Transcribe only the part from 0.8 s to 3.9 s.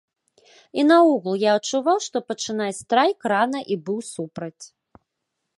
І наогул, я адчуваў, што пачынаць страйк рана і